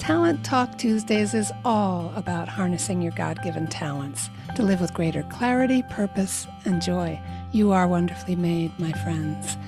Talent 0.00 0.42
Talk 0.42 0.78
Tuesdays 0.78 1.34
is 1.34 1.52
all 1.62 2.10
about 2.16 2.48
harnessing 2.48 3.02
your 3.02 3.12
God 3.12 3.40
given 3.42 3.66
talents 3.66 4.30
to 4.56 4.62
live 4.62 4.80
with 4.80 4.94
greater 4.94 5.22
clarity, 5.24 5.82
purpose, 5.90 6.46
and 6.64 6.80
joy. 6.80 7.20
You 7.52 7.72
are 7.72 7.86
wonderfully 7.86 8.34
made, 8.34 8.76
my 8.80 8.92
friends. 8.92 9.58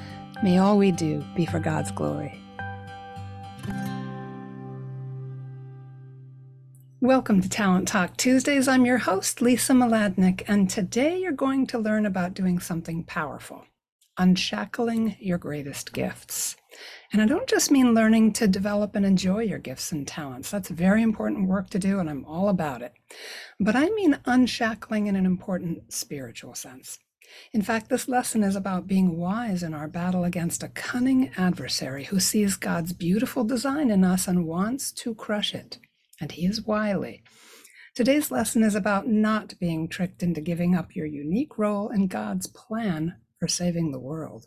May 0.42 0.56
all 0.56 0.78
we 0.78 0.90
do 0.90 1.22
be 1.36 1.44
for 1.44 1.60
God's 1.60 1.90
glory. 1.90 2.40
Welcome 7.02 7.42
to 7.42 7.48
Talent 7.50 7.86
Talk 7.86 8.16
Tuesdays. 8.16 8.66
I'm 8.66 8.86
your 8.86 8.98
host, 8.98 9.42
Lisa 9.42 9.74
Mladinich, 9.74 10.44
and 10.48 10.70
today 10.70 11.18
you're 11.18 11.32
going 11.32 11.66
to 11.66 11.78
learn 11.78 12.06
about 12.06 12.32
doing 12.32 12.58
something 12.58 13.04
powerful 13.04 13.66
unshackling 14.18 15.16
your 15.20 15.38
greatest 15.38 15.92
gifts. 15.92 16.56
And 17.12 17.20
I 17.20 17.26
don't 17.26 17.48
just 17.48 17.70
mean 17.70 17.94
learning 17.94 18.32
to 18.34 18.48
develop 18.48 18.96
and 18.96 19.04
enjoy 19.04 19.42
your 19.42 19.58
gifts 19.58 19.92
and 19.92 20.06
talents. 20.06 20.50
That's 20.50 20.68
very 20.68 21.02
important 21.02 21.48
work 21.48 21.70
to 21.70 21.78
do, 21.78 21.98
and 21.98 22.08
I'm 22.08 22.24
all 22.24 22.48
about 22.48 22.82
it. 22.82 22.94
But 23.60 23.76
I 23.76 23.90
mean 23.90 24.18
unshackling 24.24 25.06
in 25.06 25.16
an 25.16 25.26
important 25.26 25.92
spiritual 25.92 26.54
sense. 26.54 26.98
In 27.52 27.62
fact, 27.62 27.88
this 27.88 28.08
lesson 28.08 28.42
is 28.42 28.56
about 28.56 28.86
being 28.86 29.16
wise 29.16 29.62
in 29.62 29.72
our 29.74 29.88
battle 29.88 30.24
against 30.24 30.62
a 30.62 30.68
cunning 30.68 31.30
adversary 31.36 32.04
who 32.04 32.20
sees 32.20 32.56
God's 32.56 32.92
beautiful 32.92 33.44
design 33.44 33.90
in 33.90 34.04
us 34.04 34.28
and 34.28 34.46
wants 34.46 34.92
to 34.92 35.14
crush 35.14 35.54
it 35.54 35.78
and 36.22 36.32
he 36.32 36.46
is 36.46 36.62
wily. 36.62 37.22
Today's 37.94 38.30
lesson 38.30 38.62
is 38.62 38.76
about 38.76 39.08
not 39.08 39.58
being 39.58 39.88
tricked 39.88 40.22
into 40.22 40.40
giving 40.40 40.74
up 40.74 40.94
your 40.94 41.04
unique 41.04 41.58
role 41.58 41.90
in 41.90 42.06
God's 42.06 42.46
plan 42.46 43.16
for 43.38 43.48
saving 43.48 43.90
the 43.90 43.98
world. 43.98 44.46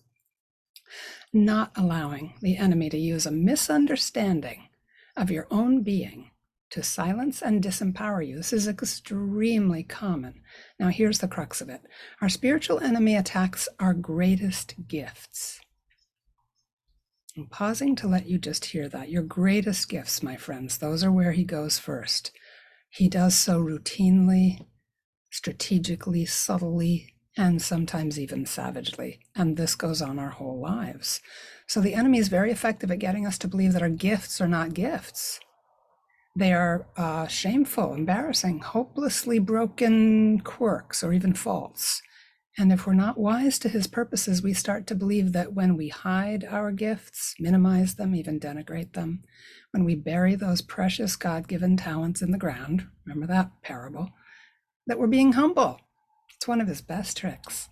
Not 1.34 1.72
allowing 1.76 2.36
the 2.42 2.58
enemy 2.58 2.90
to 2.90 2.98
use 2.98 3.26
a 3.26 3.32
misunderstanding 3.32 4.70
of 5.18 5.32
your 5.32 5.48
own 5.50 5.82
being 5.84 6.32
to 6.72 6.84
silence 6.84 7.42
and 7.42 7.64
disempower 7.64 8.28
you. 8.28 8.38
This 8.38 8.54
is 8.54 8.68
extremely 8.68 9.84
common. 9.84 10.42
Now, 10.80 10.90
here's 10.90 11.20
the 11.20 11.28
crux 11.28 11.62
of 11.62 11.70
it 11.70 11.82
our 12.22 12.30
spiritual 12.30 12.80
enemy 12.80 13.16
attacks 13.16 13.70
our 13.80 13.94
greatest 13.94 14.76
gifts. 14.88 15.60
I'm 17.38 17.48
pausing 17.48 17.96
to 17.98 18.08
let 18.08 18.28
you 18.28 18.38
just 18.38 18.66
hear 18.66 18.88
that. 18.90 19.10
Your 19.10 19.24
greatest 19.24 19.90
gifts, 19.90 20.24
my 20.24 20.38
friends, 20.38 20.78
those 20.78 21.04
are 21.04 21.12
where 21.12 21.34
he 21.34 21.44
goes 21.44 21.78
first. 21.78 22.32
He 22.90 23.10
does 23.10 23.36
so 23.36 23.62
routinely, 23.62 24.66
strategically, 25.32 26.26
subtly, 26.26 27.15
and 27.38 27.62
sometimes 27.62 28.20
even 28.20 28.46
savagely. 28.46 29.20
And 29.36 29.58
this 29.58 29.76
goes 29.76 30.02
on 30.02 30.20
our 30.20 30.30
whole 30.30 30.60
lives. 30.60 31.22
So 31.68 31.82
the 31.82 31.94
enemy 31.94 32.20
is 32.20 32.28
very 32.28 32.52
effective 32.52 32.92
at 32.92 33.00
getting 33.00 33.26
us 33.26 33.38
to 33.40 33.48
believe 33.48 33.74
that 33.74 33.82
our 33.82 33.90
gifts 33.90 34.40
are 34.40 34.48
not 34.48 34.74
gifts. 34.74 35.40
They 36.38 36.54
are 36.54 36.88
uh, 36.98 37.28
shameful, 37.28 37.94
embarrassing, 37.94 38.60
hopelessly 38.60 39.40
broken 39.40 40.42
quirks 40.42 41.04
or 41.04 41.14
even 41.14 41.34
faults. 41.34 42.02
And 42.58 42.72
if 42.72 42.88
we're 42.88 42.94
not 42.94 43.18
wise 43.18 43.60
to 43.60 43.70
his 43.70 43.88
purposes, 43.88 44.42
we 44.42 44.54
start 44.54 44.88
to 44.88 44.96
believe 44.96 45.34
that 45.34 45.54
when 45.54 45.76
we 45.76 45.90
hide 45.90 46.46
our 46.46 46.72
gifts, 46.72 47.36
minimize 47.38 47.96
them, 47.96 48.16
even 48.16 48.40
denigrate 48.40 48.94
them, 48.94 49.24
when 49.72 49.84
we 49.84 49.96
bury 49.96 50.36
those 50.36 50.62
precious 50.62 51.18
God 51.18 51.50
given 51.50 51.76
talents 51.76 52.22
in 52.22 52.32
the 52.32 52.38
ground, 52.38 52.88
remember 53.06 53.28
that 53.28 53.52
parable, 53.62 54.12
that 54.88 54.98
we're 54.98 55.08
being 55.08 55.34
humble. 55.34 55.82
It's 56.36 56.48
one 56.48 56.62
of 56.62 56.68
his 56.68 56.82
best 56.82 57.18
tricks. 57.18 57.70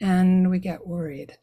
And 0.00 0.50
we 0.50 0.58
get 0.58 0.86
worried 0.86 1.38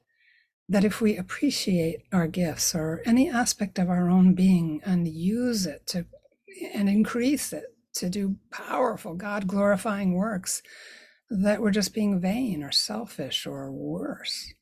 that 0.69 0.86
if 0.86 1.02
we 1.02 1.17
appreciate 1.17 2.03
our 2.11 2.28
gifts 2.28 2.73
or 2.73 3.02
any 3.06 3.30
aspect 3.30 3.78
of 3.78 3.89
our 3.89 4.09
own 4.09 4.33
being 4.33 4.81
and 4.86 5.08
use 5.08 5.66
it 5.66 5.86
to 5.88 6.06
and 6.73 6.88
increase 6.88 7.52
it 7.52 7.75
to 7.95 8.09
do 8.09 8.38
powerful 8.52 9.16
God 9.16 9.47
glorifying 9.47 10.13
works, 10.13 10.62
that 11.29 11.62
we're 11.62 11.72
just 11.72 11.94
being 11.94 12.19
vain 12.19 12.63
or 12.63 12.72
selfish 12.72 13.46
or 13.46 13.72
worse. 13.72 14.53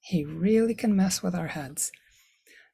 He 0.00 0.24
really 0.24 0.74
can 0.74 0.96
mess 0.96 1.22
with 1.22 1.34
our 1.34 1.48
heads. 1.48 1.92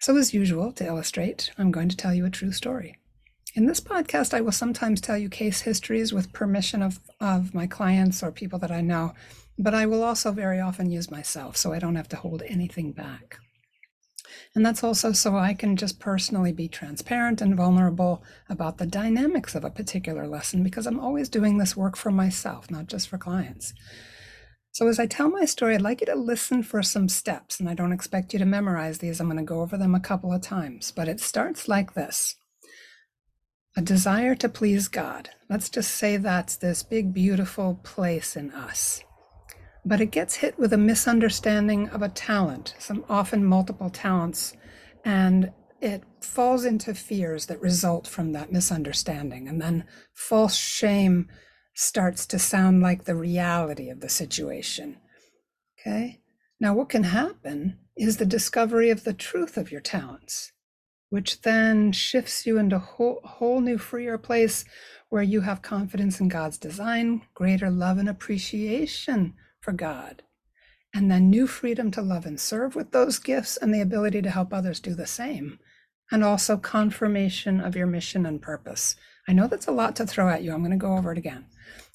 So, 0.00 0.16
as 0.16 0.32
usual, 0.32 0.72
to 0.72 0.86
illustrate, 0.86 1.50
I'm 1.58 1.70
going 1.70 1.88
to 1.88 1.96
tell 1.96 2.14
you 2.14 2.24
a 2.24 2.30
true 2.30 2.52
story. 2.52 2.96
In 3.58 3.66
this 3.66 3.80
podcast, 3.80 4.34
I 4.34 4.40
will 4.40 4.52
sometimes 4.52 5.00
tell 5.00 5.18
you 5.18 5.28
case 5.28 5.62
histories 5.62 6.12
with 6.12 6.32
permission 6.32 6.80
of, 6.80 7.00
of 7.20 7.54
my 7.54 7.66
clients 7.66 8.22
or 8.22 8.30
people 8.30 8.60
that 8.60 8.70
I 8.70 8.82
know, 8.82 9.14
but 9.58 9.74
I 9.74 9.84
will 9.84 10.04
also 10.04 10.30
very 10.30 10.60
often 10.60 10.92
use 10.92 11.10
myself 11.10 11.56
so 11.56 11.72
I 11.72 11.80
don't 11.80 11.96
have 11.96 12.08
to 12.10 12.16
hold 12.16 12.44
anything 12.46 12.92
back. 12.92 13.40
And 14.54 14.64
that's 14.64 14.84
also 14.84 15.10
so 15.10 15.36
I 15.36 15.54
can 15.54 15.74
just 15.74 15.98
personally 15.98 16.52
be 16.52 16.68
transparent 16.68 17.40
and 17.40 17.56
vulnerable 17.56 18.22
about 18.48 18.78
the 18.78 18.86
dynamics 18.86 19.56
of 19.56 19.64
a 19.64 19.70
particular 19.70 20.28
lesson 20.28 20.62
because 20.62 20.86
I'm 20.86 21.00
always 21.00 21.28
doing 21.28 21.58
this 21.58 21.76
work 21.76 21.96
for 21.96 22.12
myself, 22.12 22.70
not 22.70 22.86
just 22.86 23.08
for 23.08 23.18
clients. 23.18 23.74
So, 24.70 24.86
as 24.86 25.00
I 25.00 25.06
tell 25.06 25.30
my 25.30 25.46
story, 25.46 25.74
I'd 25.74 25.82
like 25.82 26.00
you 26.00 26.06
to 26.06 26.14
listen 26.14 26.62
for 26.62 26.84
some 26.84 27.08
steps, 27.08 27.58
and 27.58 27.68
I 27.68 27.74
don't 27.74 27.90
expect 27.90 28.32
you 28.32 28.38
to 28.38 28.44
memorize 28.44 28.98
these. 28.98 29.18
I'm 29.18 29.26
going 29.26 29.38
to 29.38 29.42
go 29.42 29.62
over 29.62 29.76
them 29.76 29.96
a 29.96 30.00
couple 30.00 30.32
of 30.32 30.42
times, 30.42 30.92
but 30.92 31.08
it 31.08 31.18
starts 31.18 31.66
like 31.66 31.94
this 31.94 32.36
a 33.78 33.82
desire 33.82 34.34
to 34.34 34.48
please 34.48 34.88
God. 34.88 35.30
Let's 35.48 35.70
just 35.70 35.92
say 35.92 36.16
that's 36.16 36.56
this 36.56 36.82
big, 36.82 37.14
beautiful 37.14 37.80
place 37.82 38.36
in 38.36 38.50
us 38.50 39.02
but 39.88 40.02
it 40.02 40.10
gets 40.10 40.36
hit 40.36 40.58
with 40.58 40.72
a 40.74 40.78
misunderstanding 40.78 41.88
of 41.88 42.02
a 42.02 42.10
talent, 42.10 42.74
some 42.78 43.02
often 43.08 43.42
multiple 43.42 43.88
talents, 43.88 44.52
and 45.02 45.50
it 45.80 46.02
falls 46.20 46.66
into 46.66 46.94
fears 46.94 47.46
that 47.46 47.60
result 47.60 48.06
from 48.06 48.32
that 48.32 48.52
misunderstanding. 48.52 49.48
And 49.48 49.62
then 49.62 49.84
false 50.12 50.56
shame 50.56 51.28
starts 51.74 52.26
to 52.26 52.38
sound 52.38 52.82
like 52.82 53.04
the 53.04 53.14
reality 53.14 53.88
of 53.88 54.00
the 54.00 54.10
situation. 54.10 54.98
Okay? 55.80 56.20
Now, 56.60 56.74
what 56.74 56.90
can 56.90 57.04
happen 57.04 57.78
is 57.96 58.18
the 58.18 58.26
discovery 58.26 58.90
of 58.90 59.04
the 59.04 59.14
truth 59.14 59.56
of 59.56 59.72
your 59.72 59.80
talents, 59.80 60.52
which 61.10 61.42
then 61.42 61.92
shifts 61.92 62.46
you 62.46 62.58
into 62.58 62.76
a 62.76 62.80
whole, 62.80 63.20
whole 63.24 63.60
new, 63.60 63.78
freer 63.78 64.18
place 64.18 64.64
where 65.08 65.22
you 65.22 65.40
have 65.40 65.62
confidence 65.62 66.20
in 66.20 66.28
God's 66.28 66.58
design, 66.58 67.22
greater 67.34 67.70
love 67.70 67.98
and 67.98 68.08
appreciation 68.08 69.34
for 69.60 69.72
God, 69.72 70.22
and 70.94 71.10
then 71.10 71.30
new 71.30 71.46
freedom 71.46 71.90
to 71.92 72.02
love 72.02 72.26
and 72.26 72.38
serve 72.38 72.74
with 72.74 72.92
those 72.92 73.18
gifts 73.18 73.56
and 73.56 73.72
the 73.72 73.80
ability 73.80 74.20
to 74.22 74.30
help 74.30 74.52
others 74.52 74.80
do 74.80 74.94
the 74.94 75.06
same, 75.06 75.58
and 76.10 76.22
also 76.22 76.56
confirmation 76.56 77.60
of 77.60 77.74
your 77.74 77.86
mission 77.86 78.26
and 78.26 78.42
purpose. 78.42 78.96
I 79.26 79.32
know 79.32 79.46
that's 79.46 79.66
a 79.66 79.72
lot 79.72 79.96
to 79.96 80.06
throw 80.06 80.28
at 80.28 80.42
you. 80.42 80.52
I'm 80.52 80.60
going 80.60 80.70
to 80.70 80.76
go 80.76 80.96
over 80.96 81.12
it 81.12 81.18
again. 81.18 81.46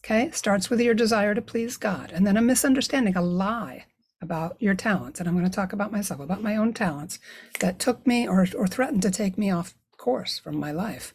Okay, 0.03 0.31
starts 0.31 0.69
with 0.69 0.81
your 0.81 0.93
desire 0.93 1.33
to 1.33 1.41
please 1.41 1.77
God, 1.77 2.11
and 2.11 2.25
then 2.25 2.37
a 2.37 2.41
misunderstanding, 2.41 3.15
a 3.15 3.21
lie 3.21 3.85
about 4.23 4.55
your 4.59 4.73
talents. 4.73 5.19
And 5.19 5.29
I'm 5.29 5.35
going 5.35 5.49
to 5.49 5.55
talk 5.55 5.73
about 5.73 5.91
myself, 5.91 6.19
about 6.19 6.41
my 6.41 6.55
own 6.55 6.73
talents 6.73 7.19
that 7.59 7.77
took 7.77 8.07
me 8.07 8.27
or, 8.27 8.47
or 8.57 8.65
threatened 8.65 9.03
to 9.03 9.11
take 9.11 9.37
me 9.37 9.51
off 9.51 9.75
course 9.97 10.39
from 10.39 10.57
my 10.57 10.71
life. 10.71 11.13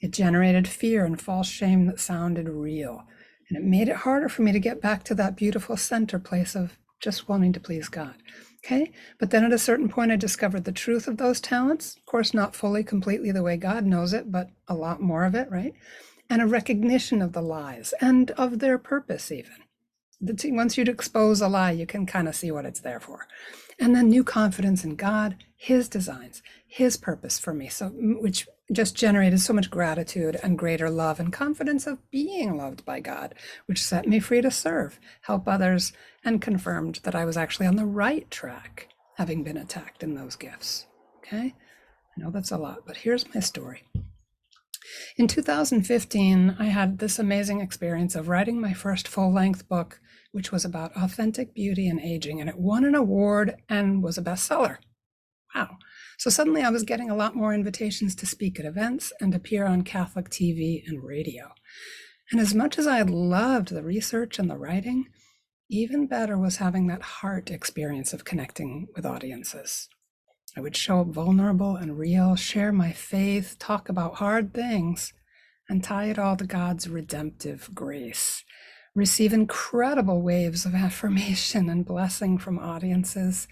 It 0.00 0.10
generated 0.10 0.68
fear 0.68 1.04
and 1.04 1.20
false 1.20 1.48
shame 1.48 1.86
that 1.86 2.00
sounded 2.00 2.48
real. 2.48 3.04
And 3.48 3.56
it 3.56 3.64
made 3.64 3.88
it 3.88 3.96
harder 3.96 4.28
for 4.28 4.42
me 4.42 4.52
to 4.52 4.60
get 4.60 4.82
back 4.82 5.02
to 5.04 5.14
that 5.14 5.36
beautiful 5.36 5.76
center 5.76 6.18
place 6.18 6.54
of 6.54 6.78
just 7.00 7.28
wanting 7.28 7.52
to 7.54 7.60
please 7.60 7.88
God. 7.88 8.14
Okay. 8.64 8.92
But 9.18 9.30
then 9.30 9.44
at 9.44 9.52
a 9.52 9.58
certain 9.58 9.88
point, 9.88 10.10
I 10.10 10.16
discovered 10.16 10.64
the 10.64 10.72
truth 10.72 11.08
of 11.08 11.16
those 11.16 11.40
talents. 11.40 11.96
Of 11.96 12.06
course, 12.06 12.34
not 12.34 12.56
fully, 12.56 12.84
completely 12.84 13.32
the 13.32 13.42
way 13.42 13.56
God 13.56 13.86
knows 13.86 14.12
it, 14.12 14.30
but 14.30 14.50
a 14.66 14.74
lot 14.74 15.00
more 15.00 15.24
of 15.24 15.34
it, 15.34 15.50
right? 15.50 15.72
And 16.28 16.42
a 16.42 16.46
recognition 16.46 17.22
of 17.22 17.32
the 17.32 17.40
lies 17.40 17.94
and 18.00 18.30
of 18.32 18.58
their 18.58 18.76
purpose, 18.76 19.32
even. 19.32 19.54
Once 20.20 20.76
you'd 20.76 20.88
expose 20.88 21.40
a 21.40 21.48
lie, 21.48 21.70
you 21.70 21.86
can 21.86 22.06
kind 22.06 22.28
of 22.28 22.34
see 22.34 22.50
what 22.50 22.66
it's 22.66 22.80
there 22.80 23.00
for. 23.00 23.26
And 23.78 23.94
then 23.94 24.08
new 24.08 24.24
confidence 24.24 24.84
in 24.84 24.96
God, 24.96 25.36
His 25.56 25.88
designs, 25.88 26.42
His 26.66 26.96
purpose 26.96 27.38
for 27.38 27.54
me. 27.54 27.68
So, 27.68 27.88
which 27.90 28.48
just 28.72 28.96
generated 28.96 29.40
so 29.40 29.52
much 29.52 29.70
gratitude 29.70 30.38
and 30.42 30.58
greater 30.58 30.90
love 30.90 31.18
and 31.20 31.32
confidence 31.32 31.86
of 31.86 32.10
being 32.10 32.56
loved 32.56 32.84
by 32.84 33.00
God, 33.00 33.34
which 33.66 33.82
set 33.82 34.06
me 34.06 34.20
free 34.20 34.42
to 34.42 34.50
serve, 34.50 35.00
help 35.22 35.48
others, 35.48 35.92
and 36.24 36.42
confirmed 36.42 37.00
that 37.04 37.14
I 37.14 37.24
was 37.24 37.36
actually 37.36 37.66
on 37.66 37.76
the 37.76 37.86
right 37.86 38.30
track, 38.30 38.88
having 39.16 39.42
been 39.42 39.56
attacked 39.56 40.02
in 40.02 40.14
those 40.14 40.36
gifts. 40.36 40.86
Okay? 41.18 41.54
I 42.16 42.20
know 42.20 42.30
that's 42.30 42.50
a 42.50 42.58
lot, 42.58 42.80
but 42.86 42.98
here's 42.98 43.32
my 43.34 43.40
story. 43.40 43.84
In 45.16 45.28
2015, 45.28 46.56
I 46.58 46.66
had 46.66 46.98
this 46.98 47.18
amazing 47.18 47.60
experience 47.60 48.14
of 48.14 48.28
writing 48.28 48.60
my 48.60 48.72
first 48.72 49.08
full 49.08 49.32
length 49.32 49.68
book, 49.68 50.00
which 50.32 50.52
was 50.52 50.64
about 50.64 50.96
authentic 50.96 51.54
beauty 51.54 51.88
and 51.88 52.00
aging, 52.00 52.40
and 52.40 52.48
it 52.48 52.58
won 52.58 52.84
an 52.84 52.94
award 52.94 53.56
and 53.68 54.02
was 54.02 54.18
a 54.18 54.22
bestseller. 54.22 54.78
Wow. 55.54 55.78
So 56.18 56.30
suddenly 56.30 56.62
I 56.62 56.70
was 56.70 56.82
getting 56.82 57.10
a 57.10 57.16
lot 57.16 57.34
more 57.34 57.54
invitations 57.54 58.14
to 58.16 58.26
speak 58.26 58.58
at 58.58 58.66
events 58.66 59.12
and 59.20 59.34
appear 59.34 59.66
on 59.66 59.82
Catholic 59.82 60.30
TV 60.30 60.82
and 60.86 61.02
radio. 61.02 61.52
And 62.30 62.40
as 62.40 62.54
much 62.54 62.78
as 62.78 62.86
I 62.86 63.02
loved 63.02 63.68
the 63.68 63.82
research 63.82 64.38
and 64.38 64.50
the 64.50 64.58
writing, 64.58 65.06
even 65.70 66.06
better 66.06 66.38
was 66.38 66.56
having 66.56 66.86
that 66.86 67.02
heart 67.02 67.50
experience 67.50 68.12
of 68.12 68.24
connecting 68.24 68.88
with 68.94 69.06
audiences. 69.06 69.88
I 70.58 70.60
would 70.60 70.76
show 70.76 71.02
up 71.02 71.06
vulnerable 71.06 71.76
and 71.76 71.96
real, 71.96 72.34
share 72.34 72.72
my 72.72 72.90
faith, 72.90 73.60
talk 73.60 73.88
about 73.88 74.16
hard 74.16 74.52
things, 74.52 75.12
and 75.68 75.84
tie 75.84 76.06
it 76.06 76.18
all 76.18 76.36
to 76.36 76.44
God's 76.48 76.88
redemptive 76.88 77.70
grace. 77.72 78.42
Receive 78.92 79.32
incredible 79.32 80.20
waves 80.20 80.66
of 80.66 80.74
affirmation 80.74 81.70
and 81.70 81.86
blessing 81.86 82.38
from 82.38 82.58
audiences. 82.58 83.46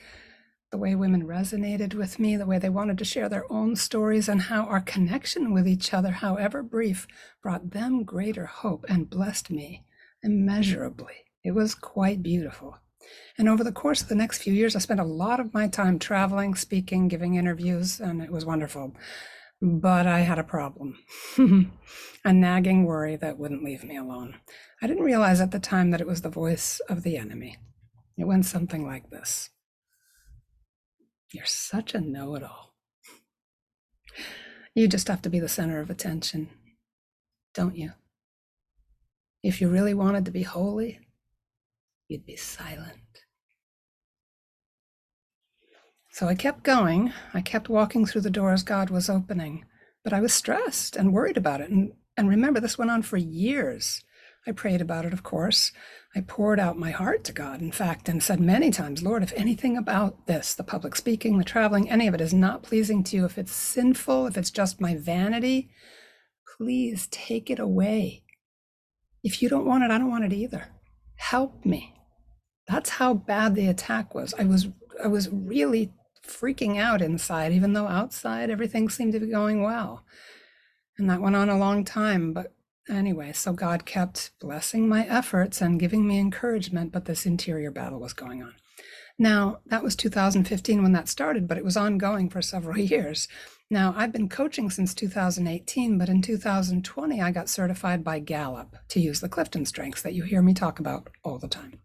The 0.73 0.79
way 0.79 0.97
women 0.97 1.29
resonated 1.29 1.95
with 1.95 2.19
me, 2.19 2.37
the 2.37 2.45
way 2.45 2.59
they 2.59 2.69
wanted 2.69 2.99
to 2.99 3.05
share 3.05 3.29
their 3.29 3.51
own 3.53 3.77
stories, 3.77 4.29
and 4.29 4.43
how 4.43 4.65
our 4.65 4.81
connection 4.81 5.55
with 5.55 5.69
each 5.69 5.95
other, 5.95 6.11
however 6.11 6.61
brief, 6.61 7.07
brought 7.41 7.71
them 7.71 8.03
greater 8.03 8.47
hope 8.47 8.85
and 8.89 9.09
blessed 9.09 9.49
me 9.49 9.85
immeasurably. 10.25 11.15
It 11.45 11.53
was 11.53 11.77
quite 11.77 12.21
beautiful. 12.21 12.79
And 13.39 13.49
over 13.49 13.63
the 13.63 13.73
course 13.73 14.03
of 14.03 14.09
the 14.09 14.15
next 14.15 14.43
few 14.43 14.53
years, 14.53 14.75
I 14.75 14.79
spent 14.81 15.01
a 15.01 15.05
lot 15.05 15.41
of 15.41 15.55
my 15.55 15.69
time 15.69 15.99
traveling, 15.99 16.55
speaking, 16.55 17.09
giving 17.09 17.35
interviews, 17.35 18.01
and 18.01 18.23
it 18.23 18.31
was 18.31 18.45
wonderful. 18.45 18.95
But 19.61 20.07
I 20.07 20.21
had 20.21 20.39
a 20.39 20.45
problem 20.45 20.99
a 22.25 22.33
nagging 22.33 22.85
worry 22.85 23.17
that 23.17 23.39
wouldn't 23.39 23.65
leave 23.65 23.85
me 23.85 23.97
alone. 23.97 24.37
I 24.83 24.87
didn't 24.87 25.05
realize 25.05 25.41
at 25.41 25.51
the 25.51 25.59
time 25.59 25.91
that 25.91 26.01
it 26.01 26.07
was 26.07 26.23
the 26.23 26.29
voice 26.29 26.81
of 26.89 27.03
the 27.03 27.17
enemy. 27.17 27.57
It 28.19 28.25
went 28.25 28.47
something 28.47 28.87
like 28.87 29.11
this 29.11 29.51
You're 31.33 31.47
such 31.47 31.95
a 31.95 32.01
know 32.01 32.35
it 32.35 32.43
all. 32.43 32.75
You 34.75 34.89
just 34.89 35.09
have 35.09 35.23
to 35.23 35.31
be 35.31 35.41
the 35.41 35.49
center 35.49 35.81
of 35.81 35.89
attention, 35.89 36.51
don't 37.55 37.77
you? 37.77 37.93
If 39.43 39.61
you 39.61 39.69
really 39.69 39.95
wanted 39.95 40.25
to 40.27 40.31
be 40.31 40.43
holy, 40.43 41.01
you'd 42.09 42.27
be 42.27 42.37
silent. 42.37 43.01
So 46.11 46.29
I 46.29 46.35
kept 46.35 46.63
going. 46.63 47.13
I 47.35 47.43
kept 47.43 47.69
walking 47.69 48.07
through 48.07 48.23
the 48.23 48.31
doors 48.31 48.63
God 48.63 48.89
was 48.89 49.11
opening, 49.11 49.67
but 50.03 50.15
I 50.15 50.21
was 50.21 50.33
stressed 50.33 50.97
and 50.97 51.13
worried 51.13 51.37
about 51.37 51.61
it. 51.61 51.69
And, 51.69 51.93
and 52.17 52.29
remember, 52.29 52.59
this 52.59 52.79
went 52.79 52.91
on 52.91 53.03
for 53.03 53.19
years. 53.19 54.03
I 54.47 54.53
prayed 54.53 54.81
about 54.81 55.05
it, 55.05 55.13
of 55.13 55.23
course. 55.23 55.73
I 56.15 56.21
poured 56.21 56.61
out 56.61 56.79
my 56.79 56.93
heart 56.93 57.25
to 57.25 57.33
God, 57.33 57.61
in 57.61 57.73
fact, 57.73 58.09
and 58.09 58.23
said 58.23 58.41
many 58.41 58.71
times, 58.71 59.03
Lord, 59.03 59.23
if 59.23 59.33
anything 59.35 59.77
about 59.77 60.27
this, 60.27 60.55
the 60.55 60.63
public 60.63 60.95
speaking, 60.95 61.37
the 61.37 61.45
traveling, 61.45 61.91
any 61.91 62.07
of 62.07 62.15
it 62.15 62.21
is 62.21 62.33
not 62.33 62.63
pleasing 62.63 63.03
to 63.05 63.17
you, 63.17 63.25
if 63.25 63.37
it's 63.37 63.53
sinful, 63.53 64.27
if 64.27 64.39
it's 64.39 64.51
just 64.51 64.81
my 64.81 64.95
vanity, 64.97 65.69
please 66.57 67.09
take 67.11 67.51
it 67.51 67.59
away. 67.59 68.23
If 69.23 69.43
you 69.43 69.49
don't 69.49 69.67
want 69.67 69.85
it, 69.85 69.91
I 69.91 69.99
don't 69.99 70.11
want 70.11 70.25
it 70.25 70.33
either. 70.33 70.69
Help 71.17 71.67
me. 71.67 71.96
That's 72.69 72.91
how 72.91 73.15
bad 73.15 73.55
the 73.55 73.69
attack 73.69 74.15
was. 74.15 74.35
I 74.39 74.45
was 74.45 74.69
I 75.03 75.09
was 75.09 75.29
really 75.31 75.93
freaking 76.27 76.79
out 76.79 77.03
inside, 77.03 77.53
even 77.53 77.73
though 77.73 77.87
outside 77.87 78.51
everything 78.51 78.89
seemed 78.89 79.13
to 79.13 79.21
be 79.21 79.27
going 79.29 79.63
well. 79.63 80.05
And 80.99 81.09
that 81.11 81.21
went 81.21 81.37
on 81.37 81.49
a 81.49 81.59
long 81.59 81.85
time. 81.85 82.33
But 82.33 82.53
anyway, 82.89 83.33
so 83.33 83.53
God 83.53 83.85
kept 83.85 84.31
blessing 84.41 84.89
my 84.89 85.07
efforts 85.07 85.61
and 85.61 85.81
giving 85.81 86.07
me 86.07 86.19
encouragement, 86.19 86.93
but 86.93 87.05
this 87.05 87.27
interior 87.27 87.71
battle 87.71 88.01
was 88.01 88.13
going 88.13 88.43
on. 88.43 88.55
Now, 89.19 89.61
that 89.67 89.83
was 89.83 89.97
2015 89.97 90.83
when 90.83 90.93
that 90.93 91.09
started, 91.09 91.49
but 91.49 91.57
it 91.57 91.65
was 91.65 91.77
ongoing 91.77 92.29
for 92.29 92.43
several 92.43 92.79
years. 92.79 93.29
Now, 93.71 93.95
I've 93.97 94.13
been 94.13 94.29
coaching 94.29 94.71
since 94.71 94.95
2018, 94.95 95.99
but 95.99 96.09
in 96.09 96.23
2020, 96.23 97.21
I 97.21 97.31
got 97.31 97.49
certified 97.49 98.05
by 98.05 98.21
Gallup 98.21 98.77
to 98.89 99.01
use 99.01 99.21
the 99.21 99.29
Clifton 99.29 99.65
strengths 99.65 100.03
that 100.03 100.15
you 100.15 100.23
hear 100.23 100.43
me 100.43 100.55
talk 100.55 100.79
about 100.79 101.09
all 101.25 101.39
the 101.39 101.49
time. 101.49 101.81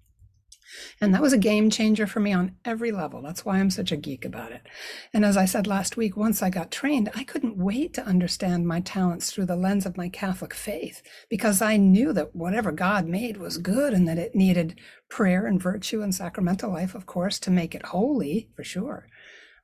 And 0.99 1.13
that 1.13 1.21
was 1.21 1.33
a 1.33 1.37
game 1.37 1.69
changer 1.69 2.07
for 2.07 2.19
me 2.19 2.33
on 2.33 2.55
every 2.65 2.91
level. 2.91 3.21
That's 3.21 3.45
why 3.45 3.57
I'm 3.57 3.69
such 3.69 3.91
a 3.91 3.97
geek 3.97 4.25
about 4.25 4.51
it. 4.51 4.67
And 5.13 5.25
as 5.25 5.37
I 5.37 5.45
said 5.45 5.67
last 5.67 5.97
week, 5.97 6.15
once 6.15 6.41
I 6.41 6.49
got 6.49 6.71
trained, 6.71 7.09
I 7.15 7.23
couldn't 7.23 7.57
wait 7.57 7.93
to 7.95 8.05
understand 8.05 8.67
my 8.67 8.79
talents 8.81 9.31
through 9.31 9.45
the 9.45 9.55
lens 9.55 9.85
of 9.85 9.97
my 9.97 10.09
Catholic 10.09 10.53
faith 10.53 11.01
because 11.29 11.61
I 11.61 11.77
knew 11.77 12.13
that 12.13 12.35
whatever 12.35 12.71
God 12.71 13.07
made 13.07 13.37
was 13.37 13.57
good 13.57 13.93
and 13.93 14.07
that 14.07 14.17
it 14.17 14.35
needed 14.35 14.79
prayer 15.09 15.45
and 15.45 15.61
virtue 15.61 16.01
and 16.01 16.13
sacramental 16.13 16.71
life, 16.71 16.95
of 16.95 17.05
course, 17.05 17.39
to 17.39 17.51
make 17.51 17.75
it 17.75 17.87
holy, 17.87 18.49
for 18.55 18.63
sure, 18.63 19.07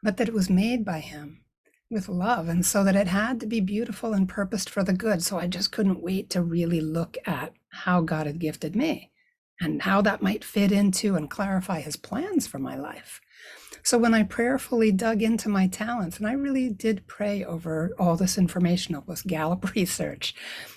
but 0.04 0.18
that 0.18 0.28
it 0.28 0.34
was 0.34 0.50
made 0.50 0.84
by 0.84 1.00
Him 1.00 1.42
with 1.90 2.10
love 2.10 2.50
and 2.50 2.66
so 2.66 2.84
that 2.84 2.96
it 2.98 3.08
had 3.08 3.40
to 3.40 3.46
be 3.46 3.62
beautiful 3.62 4.14
and 4.14 4.28
purposed 4.28 4.70
for 4.70 4.84
the 4.84 4.94
good. 4.94 5.24
So 5.24 5.40
I 5.40 5.48
just 5.48 5.72
couldn't 5.72 6.04
wait 6.04 6.30
to 6.32 6.42
really 6.42 6.82
look 6.82 7.18
at 7.26 7.54
how 7.70 8.02
God 8.02 8.28
had 8.28 8.40
gifted 8.40 8.76
me 8.76 9.12
and 9.60 9.82
how 9.82 10.02
that 10.02 10.22
might 10.22 10.44
fit 10.44 10.72
into 10.72 11.16
and 11.16 11.30
clarify 11.30 11.82
his 11.82 11.96
plans 11.96 12.48
for 12.48 12.60
my 12.60 12.78
life. 12.78 13.22
So 13.84 13.98
when 13.98 14.14
I 14.14 14.24
prayerfully 14.24 14.92
dug 14.92 15.22
into 15.22 15.48
my 15.48 15.68
talents, 15.68 16.18
and 16.18 16.28
I 16.28 16.34
really 16.34 16.70
did 16.70 17.08
pray 17.08 17.46
over 17.46 17.96
all 17.98 18.18
this 18.18 18.38
information, 18.38 18.96
it 18.96 19.08
was 19.08 19.22
Gallup 19.22 19.74
research, 19.76 20.36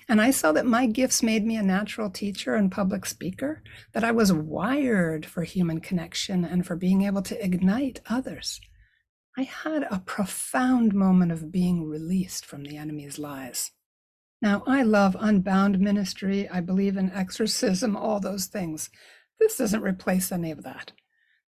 and 0.09 0.21
I 0.21 0.31
saw 0.31 0.53
that 0.53 0.67
my 0.67 0.87
gifts 0.87 1.23
made 1.23 1.45
me 1.45 1.57
a 1.57 1.63
natural 1.63 2.09
teacher 2.09 2.55
and 2.55 2.71
public 2.71 3.07
speaker, 3.07 3.63
that 3.93 4.05
I 4.05 4.13
was 4.13 4.33
wired 4.33 5.27
for 5.27 5.43
human 5.43 5.81
connection 5.81 6.45
and 6.45 6.65
for 6.65 6.77
being 6.77 7.03
able 7.03 7.23
to 7.23 7.45
ignite 7.45 8.01
others. 8.09 8.61
I 9.37 9.43
had 9.43 9.87
a 9.91 10.03
profound 10.05 10.95
moment 10.95 11.33
of 11.33 11.51
being 11.51 11.85
released 11.89 12.47
from 12.47 12.63
the 12.63 12.77
enemy's 12.77 13.19
lies. 13.19 13.73
Now, 14.43 14.63
I 14.67 14.83
love 14.83 15.17
unbound 15.19 15.79
ministry. 15.81 16.49
I 16.49 16.61
believe 16.61 16.97
in 16.97 17.13
exorcism, 17.13 17.97
all 17.97 18.21
those 18.21 18.47
things. 18.47 18.91
This 19.39 19.59
doesn't 19.59 19.83
replace 19.83 20.33
any 20.33 20.51
of 20.51 20.63
that. 20.63 20.93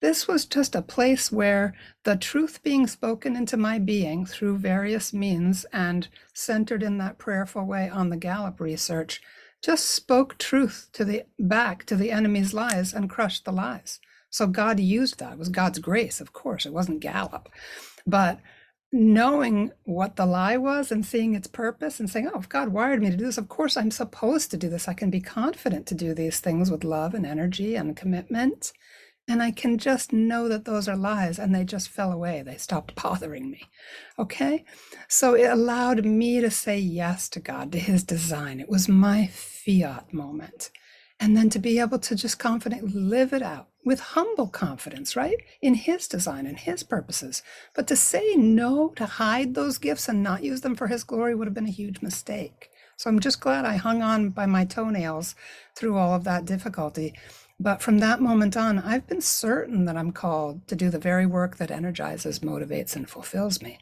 This 0.01 0.27
was 0.27 0.45
just 0.45 0.75
a 0.75 0.81
place 0.81 1.31
where 1.31 1.73
the 2.03 2.15
truth 2.15 2.61
being 2.61 2.85
spoken 2.85 3.35
into 3.35 3.57
my 3.57 3.79
being 3.79 4.25
through 4.25 4.59
various 4.59 5.11
means 5.11 5.65
and 5.73 6.07
centered 6.33 6.83
in 6.83 6.99
that 6.99 7.17
prayerful 7.17 7.65
way 7.65 7.89
on 7.89 8.09
the 8.09 8.17
Gallup 8.17 8.59
research 8.59 9.21
just 9.63 9.89
spoke 9.89 10.37
truth 10.37 10.89
to 10.93 11.03
the 11.03 11.23
back 11.39 11.83
to 11.85 11.95
the 11.95 12.11
enemy's 12.11 12.53
lies 12.53 12.93
and 12.93 13.09
crushed 13.09 13.43
the 13.43 13.51
lies. 13.51 13.99
So 14.29 14.45
God 14.45 14.79
used 14.79 15.17
that. 15.19 15.33
It 15.33 15.39
was 15.39 15.49
God's 15.49 15.79
grace, 15.79 16.21
of 16.21 16.31
course. 16.31 16.65
It 16.65 16.73
wasn't 16.73 16.99
Gallup. 16.99 17.49
But 18.05 18.39
knowing 18.91 19.71
what 19.83 20.15
the 20.15 20.25
lie 20.25 20.57
was 20.57 20.91
and 20.91 21.05
seeing 21.05 21.35
its 21.35 21.47
purpose 21.47 21.99
and 21.99 22.09
saying, 22.09 22.29
oh, 22.33 22.39
if 22.39 22.47
God 22.47 22.69
wired 22.69 23.01
me 23.01 23.09
to 23.09 23.17
do 23.17 23.25
this, 23.25 23.37
of 23.37 23.49
course 23.49 23.75
I'm 23.75 23.91
supposed 23.91 24.49
to 24.51 24.57
do 24.57 24.69
this. 24.69 24.87
I 24.87 24.93
can 24.93 25.09
be 25.09 25.19
confident 25.19 25.85
to 25.87 25.95
do 25.95 26.13
these 26.13 26.39
things 26.39 26.71
with 26.71 26.83
love 26.83 27.13
and 27.13 27.25
energy 27.25 27.75
and 27.75 27.97
commitment. 27.97 28.71
And 29.29 29.43
I 29.43 29.51
can 29.51 29.77
just 29.77 30.13
know 30.13 30.47
that 30.47 30.63
those 30.63 30.87
are 30.87 30.95
lies 30.95 31.37
and 31.37 31.53
they 31.53 31.65
just 31.65 31.89
fell 31.89 32.13
away. 32.13 32.41
They 32.43 32.55
stopped 32.55 32.95
bothering 33.03 33.51
me. 33.51 33.63
Okay. 34.17 34.63
So 35.09 35.33
it 35.33 35.49
allowed 35.49 36.05
me 36.05 36.39
to 36.39 36.49
say 36.49 36.79
yes 36.79 37.27
to 37.29 37.41
God, 37.41 37.73
to 37.73 37.79
his 37.79 38.03
design. 38.03 38.61
It 38.61 38.69
was 38.69 38.87
my 38.87 39.27
fiat 39.27 40.13
moment. 40.13 40.71
And 41.19 41.35
then 41.35 41.49
to 41.49 41.59
be 41.59 41.79
able 41.79 41.99
to 41.99 42.15
just 42.15 42.37
confidently 42.37 42.93
live 42.93 43.33
it 43.33 43.41
out 43.41 43.69
with 43.83 43.99
humble 43.99 44.47
confidence, 44.47 45.15
right? 45.15 45.37
In 45.61 45.73
his 45.73 46.07
design 46.07 46.45
and 46.45 46.59
his 46.59 46.83
purposes. 46.83 47.41
But 47.73 47.87
to 47.87 47.95
say 47.95 48.35
no, 48.35 48.89
to 48.97 49.05
hide 49.05 49.55
those 49.55 49.77
gifts 49.77 50.07
and 50.07 50.21
not 50.21 50.43
use 50.43 50.61
them 50.61 50.75
for 50.75 50.87
his 50.87 51.03
glory 51.03 51.33
would 51.33 51.47
have 51.47 51.55
been 51.55 51.65
a 51.65 51.71
huge 51.71 52.01
mistake. 52.01 52.69
So 52.97 53.09
I'm 53.09 53.19
just 53.19 53.39
glad 53.39 53.65
I 53.65 53.77
hung 53.77 54.01
on 54.01 54.29
by 54.29 54.45
my 54.45 54.65
toenails 54.65 55.35
through 55.75 55.97
all 55.97 56.13
of 56.13 56.23
that 56.25 56.45
difficulty. 56.45 57.13
But 57.59 57.81
from 57.81 57.99
that 57.99 58.21
moment 58.21 58.55
on, 58.55 58.77
I've 58.77 59.07
been 59.07 59.21
certain 59.21 59.85
that 59.85 59.97
I'm 59.97 60.11
called 60.11 60.67
to 60.67 60.75
do 60.75 60.89
the 60.89 60.99
very 60.99 61.25
work 61.25 61.57
that 61.57 61.71
energizes, 61.71 62.39
motivates, 62.39 62.95
and 62.95 63.09
fulfills 63.09 63.61
me. 63.61 63.79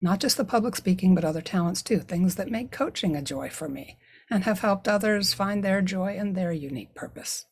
Not 0.00 0.20
just 0.20 0.36
the 0.36 0.44
public 0.44 0.76
speaking, 0.76 1.14
but 1.14 1.24
other 1.24 1.40
talents 1.40 1.82
too, 1.82 1.98
things 1.98 2.36
that 2.36 2.50
make 2.50 2.70
coaching 2.70 3.16
a 3.16 3.22
joy 3.22 3.48
for 3.48 3.68
me 3.68 3.98
and 4.30 4.44
have 4.44 4.60
helped 4.60 4.88
others 4.88 5.32
find 5.32 5.62
their 5.62 5.80
joy 5.80 6.16
and 6.18 6.34
their 6.34 6.52
unique 6.52 6.94
purpose. 6.94 7.46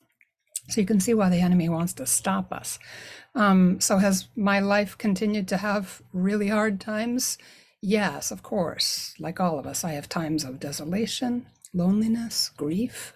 So 0.69 0.81
you 0.81 0.87
can 0.87 1.01
see 1.01 1.15
why 1.15 1.29
the 1.29 1.41
enemy 1.41 1.69
wants 1.69 1.93
to 1.95 2.07
stop 2.07 2.53
us. 2.53 2.79
Um, 3.35 3.81
so 3.81 3.99
has 3.99 4.29
my 4.37 4.61
life 4.61 4.99
continued 4.99 5.47
to 5.49 5.59
have 5.59 6.03
really 6.13 6.49
hard 6.49 6.81
times? 6.81 7.39
Yes, 7.81 8.31
of 8.31 8.43
course. 8.43 9.15
Like 9.19 9.39
all 9.39 9.59
of 9.59 9.67
us, 9.67 9.85
I 9.85 9.93
have 9.93 10.09
times 10.09 10.43
of 10.45 10.59
desolation, 10.59 11.47
loneliness, 11.73 12.51
grief, 12.57 13.13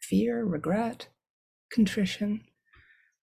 fear, 0.00 0.44
regret, 0.44 1.06
contrition. 1.72 2.42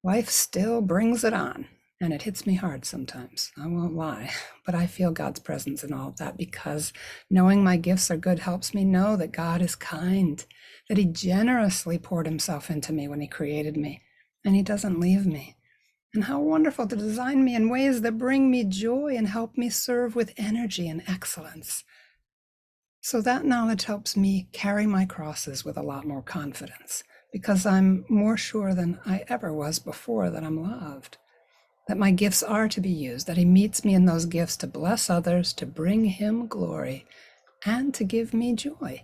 Life 0.04 0.30
still 0.30 0.82
brings 0.82 1.24
it 1.24 1.34
on. 1.34 1.68
And 2.00 2.14
it 2.14 2.22
hits 2.24 2.46
me 2.46 2.54
hard 2.54 2.86
sometimes. 2.86 3.52
I 3.58 3.68
won't 3.68 3.96
lie. 3.96 4.32
But 4.66 4.76
I 4.76 4.86
feel 4.86 5.12
God's 5.12 5.40
presence 5.40 5.82
in 5.82 5.94
all 5.94 6.10
of 6.10 6.18
that 6.18 6.36
because 6.36 6.92
knowing 7.30 7.64
my 7.64 7.78
gifts 7.78 8.12
are 8.12 8.18
good 8.18 8.40
helps 8.40 8.74
me 8.74 8.84
know 8.84 9.16
that 9.16 9.32
God 9.32 9.62
is 9.62 9.76
kind, 9.76 10.46
that 10.90 10.98
He 10.98 11.06
generously 11.06 11.98
poured 11.98 12.26
Himself 12.26 12.70
into 12.70 12.92
me 12.92 13.08
when 13.08 13.22
He 13.22 13.28
created 13.28 13.78
me, 13.78 14.02
and 14.44 14.56
He 14.56 14.62
doesn't 14.62 15.00
leave 15.00 15.26
me. 15.26 15.56
And 16.14 16.26
how 16.26 16.42
wonderful 16.42 16.86
to 16.88 16.98
design 16.98 17.46
me 17.46 17.56
in 17.56 17.70
ways 17.70 18.02
that 18.02 18.18
bring 18.18 18.52
me 18.52 18.66
joy 18.66 19.16
and 19.16 19.30
help 19.30 19.58
me 19.58 19.70
serve 19.70 20.18
with 20.18 20.34
energy 20.36 20.90
and 20.90 21.02
excellence. 21.08 21.86
So 23.00 23.22
that 23.22 23.46
knowledge 23.46 23.86
helps 23.86 24.18
me 24.18 24.50
carry 24.52 24.86
my 24.86 25.06
crosses 25.06 25.64
with 25.64 25.78
a 25.78 25.82
lot 25.82 26.06
more 26.06 26.22
confidence 26.22 27.06
because 27.32 27.66
I'm 27.66 28.04
more 28.10 28.36
sure 28.36 28.74
than 28.74 29.00
I 29.06 29.24
ever 29.30 29.54
was 29.54 29.80
before 29.80 30.30
that 30.30 30.44
I'm 30.44 30.62
loved. 30.62 31.18
That 31.88 31.98
my 31.98 32.12
gifts 32.12 32.44
are 32.44 32.68
to 32.68 32.82
be 32.82 32.90
used, 32.90 33.28
that 33.28 33.38
He 33.38 33.46
meets 33.46 33.86
me 33.86 33.94
in 33.94 34.06
those 34.06 34.26
gifts 34.26 34.58
to 34.58 34.68
bless 34.68 35.10
others, 35.10 35.54
to 35.54 35.66
bring 35.66 36.06
Him 36.06 36.48
glory, 36.48 37.06
and 37.66 37.94
to 37.94 38.04
give 38.04 38.34
me 38.34 38.54
joy. 38.54 39.04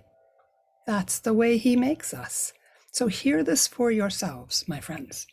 That's 0.85 1.19
the 1.19 1.33
way 1.33 1.57
He 1.57 1.75
makes 1.75 2.13
us. 2.13 2.53
So 2.91 3.07
hear 3.07 3.43
this 3.43 3.67
for 3.67 3.89
yourselves, 3.89 4.65
my 4.67 4.79
friends, 4.79 5.25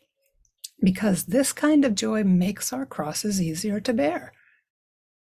because 0.81 1.25
this 1.25 1.53
kind 1.53 1.85
of 1.85 1.95
joy 1.95 2.25
makes 2.25 2.73
our 2.73 2.87
crosses 2.87 3.43
easier 3.43 3.81
to 3.81 3.93
bear. 3.93 4.33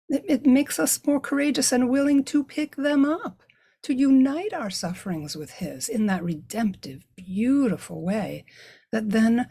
It, 0.08 0.24
it 0.26 0.46
makes 0.46 0.78
us 0.78 1.04
more 1.06 1.20
courageous 1.20 1.70
and 1.70 1.90
willing 1.90 2.24
to 2.24 2.42
pick 2.42 2.76
them 2.76 3.04
up, 3.04 3.42
to 3.82 3.94
unite 3.94 4.52
our 4.52 4.70
sufferings 4.70 5.36
with 5.36 5.50
His 5.52 5.88
in 5.88 6.06
that 6.06 6.24
redemptive, 6.24 7.02
beautiful 7.14 8.02
way 8.02 8.44
that 8.90 9.10
then 9.10 9.48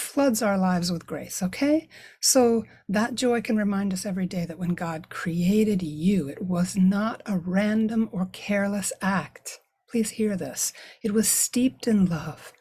floods 0.00 0.42
our 0.42 0.58
lives 0.58 0.90
with 0.90 1.06
grace, 1.06 1.42
okay? 1.42 1.88
So 2.20 2.64
that 2.88 3.14
joy 3.14 3.40
can 3.42 3.56
remind 3.56 3.92
us 3.92 4.04
every 4.04 4.26
day 4.26 4.44
that 4.46 4.58
when 4.58 4.74
God 4.74 5.08
created 5.08 5.82
you, 5.82 6.28
it 6.28 6.42
was 6.42 6.76
not 6.76 7.22
a 7.26 7.38
random 7.38 8.08
or 8.12 8.28
careless 8.32 8.92
act. 9.00 9.60
Please 9.88 10.10
hear 10.10 10.36
this. 10.36 10.72
It 11.02 11.12
was 11.12 11.28
steeped 11.28 11.86
in 11.86 12.06
love, 12.06 12.52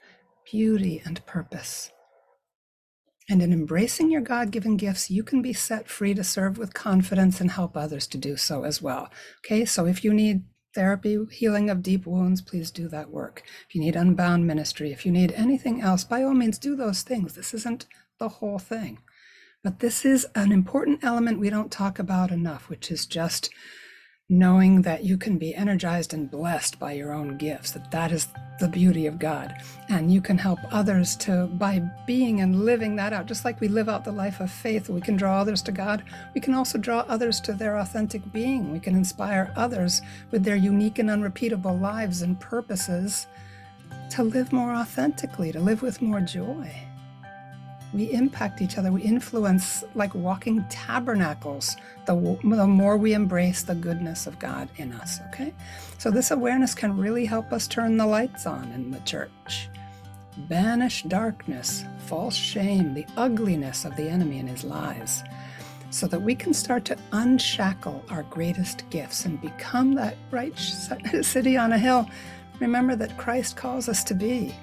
beauty, 0.51 1.01
and 1.05 1.25
purpose. 1.25 1.91
And 3.29 3.43
in 3.43 3.53
embracing 3.53 4.09
your 4.09 4.21
God 4.21 4.49
given 4.49 4.75
gifts, 4.75 5.11
you 5.11 5.23
can 5.23 5.41
be 5.43 5.53
set 5.53 5.87
free 5.87 6.15
to 6.15 6.23
serve 6.23 6.57
with 6.57 6.73
confidence 6.73 7.39
and 7.39 7.51
help 7.51 7.77
others 7.77 8.07
to 8.07 8.17
do 8.17 8.35
so 8.35 8.63
as 8.63 8.81
well. 8.81 9.09
Okay, 9.45 9.65
so 9.65 9.85
if 9.85 10.03
you 10.03 10.13
need 10.13 10.43
therapy, 10.73 11.17
healing 11.31 11.69
of 11.69 11.83
deep 11.83 12.05
wounds, 12.05 12.41
please 12.41 12.71
do 12.71 12.87
that 12.89 13.09
work. 13.09 13.43
If 13.67 13.75
you 13.75 13.81
need 13.81 13.95
unbound 13.95 14.45
ministry, 14.45 14.91
if 14.91 15.05
you 15.05 15.11
need 15.11 15.31
anything 15.33 15.81
else, 15.81 16.03
by 16.03 16.23
all 16.23 16.33
means, 16.33 16.57
do 16.57 16.75
those 16.75 17.01
things. 17.01 17.33
This 17.33 17.53
isn't 17.53 17.85
the 18.19 18.29
whole 18.29 18.59
thing. 18.59 18.99
But 19.63 19.79
this 19.79 20.05
is 20.05 20.25
an 20.35 20.51
important 20.51 21.03
element 21.03 21.39
we 21.39 21.49
don't 21.49 21.71
talk 21.71 21.99
about 21.99 22.31
enough, 22.31 22.69
which 22.69 22.91
is 22.91 23.05
just 23.05 23.49
knowing 24.29 24.83
that 24.83 25.03
you 25.03 25.17
can 25.17 25.39
be 25.39 25.55
energized 25.55 26.13
and 26.13 26.29
blessed 26.29 26.77
by 26.77 26.91
your 26.91 27.11
own 27.11 27.35
gifts 27.35 27.71
that 27.71 27.89
that 27.89 28.11
is 28.11 28.27
the 28.59 28.67
beauty 28.67 29.07
of 29.07 29.17
god. 29.17 29.55
And 29.87 30.13
you 30.13 30.21
can 30.21 30.37
help 30.37 30.59
others 30.69 31.15
to 31.17 31.47
by 31.47 31.81
being 32.05 32.41
and 32.41 32.63
living 32.63 32.95
that 32.97 33.11
out. 33.11 33.25
Just 33.25 33.43
like 33.43 33.59
we 33.59 33.67
live 33.67 33.89
out 33.89 34.03
the 34.03 34.11
life 34.11 34.39
of 34.39 34.51
faith 34.51 34.87
we 34.89 35.01
can 35.01 35.15
draw 35.15 35.39
others 35.39 35.63
to 35.63 35.71
god. 35.71 36.03
We 36.35 36.41
can 36.41 36.53
also 36.53 36.77
draw 36.77 36.99
others 37.07 37.41
to 37.41 37.53
their 37.53 37.77
authentic 37.77 38.31
being. 38.31 38.71
We 38.71 38.79
can 38.79 38.95
inspire 38.95 39.51
others 39.55 40.01
with 40.29 40.43
their 40.43 40.55
unique 40.55 40.99
and 40.99 41.09
unrepeatable 41.09 41.77
lives 41.77 42.21
and 42.21 42.39
purposes 42.39 43.25
to 44.11 44.23
live 44.23 44.51
more 44.51 44.73
authentically 44.73 45.51
to 45.51 45.59
live 45.59 45.81
with 45.81 46.01
more 46.01 46.21
joy 46.21 46.88
we 47.93 48.11
impact 48.11 48.61
each 48.61 48.77
other. 48.77 48.91
We 48.91 49.01
influence 49.01 49.83
like 49.95 50.13
walking 50.13 50.63
tabernacles 50.69 51.75
the, 52.05 52.15
the 52.43 52.67
more 52.67 52.97
we 52.97 53.13
embrace 53.13 53.63
the 53.63 53.75
goodness 53.75 54.27
of 54.27 54.39
God 54.39 54.69
in 54.77 54.91
us. 54.93 55.19
Okay. 55.29 55.53
So, 55.97 56.11
this 56.11 56.31
awareness 56.31 56.75
can 56.75 56.97
really 56.97 57.25
help 57.25 57.51
us 57.51 57.67
turn 57.67 57.97
the 57.97 58.05
lights 58.05 58.45
on 58.45 58.71
in 58.71 58.91
the 58.91 58.99
church, 59.01 59.69
banish 60.37 61.03
darkness, 61.03 61.83
false 62.05 62.35
shame, 62.35 62.93
the 62.93 63.05
ugliness 63.17 63.85
of 63.85 63.95
the 63.95 64.07
enemy 64.07 64.39
and 64.39 64.49
his 64.49 64.63
lies, 64.63 65.23
so 65.89 66.07
that 66.07 66.21
we 66.21 66.35
can 66.35 66.53
start 66.53 66.85
to 66.85 66.97
unshackle 67.11 68.03
our 68.09 68.23
greatest 68.23 68.87
gifts 68.89 69.25
and 69.25 69.41
become 69.41 69.95
that 69.95 70.15
bright 70.29 70.57
city 71.21 71.57
on 71.57 71.73
a 71.73 71.77
hill. 71.77 72.07
Remember 72.59 72.95
that 72.95 73.17
Christ 73.17 73.55
calls 73.55 73.89
us 73.89 74.03
to 74.03 74.13
be. 74.13 74.53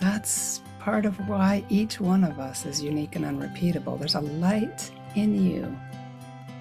That's 0.00 0.60
part 0.84 1.06
of 1.06 1.28
why 1.30 1.64
each 1.70 1.98
one 1.98 2.22
of 2.22 2.38
us 2.38 2.66
is 2.66 2.82
unique 2.82 3.16
and 3.16 3.24
unrepeatable. 3.24 3.96
There's 3.96 4.16
a 4.16 4.20
light 4.20 4.90
in 5.14 5.34
you 5.34 5.74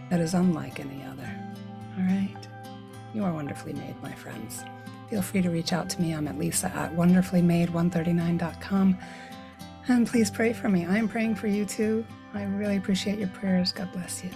that 0.10 0.22
is 0.22 0.34
unlike 0.34 0.80
any 0.80 1.03
other. 1.03 1.30
All 1.98 2.06
right? 2.06 2.48
You 3.13 3.25
are 3.25 3.34
wonderfully 3.34 3.74
made, 3.74 4.01
my 4.01 4.13
friends. 4.13 4.63
Feel 5.10 5.22
free 5.22 5.42
to 5.42 5.50
reach 5.50 5.74
out 5.74 5.89
to 5.89 6.01
me. 6.01 6.13
I'm 6.13 6.30
at 6.30 6.38
lisa 6.38 6.68
at 6.68 6.96
wonderfullymade139.com. 6.96 8.98
And 9.89 10.08
please 10.08 10.32
pray 10.32 10.53
for 10.53 10.70
me. 10.70 10.86
I 10.86 10.98
am 10.98 11.10
praying 11.10 11.36
for 11.36 11.48
you 11.48 11.65
too. 11.65 12.06
I 12.34 12.44
really 12.44 12.77
appreciate 12.77 13.20
your 13.20 13.27
prayers. 13.27 13.74
God 13.74 13.92
bless 13.92 14.24
you. 14.24 14.30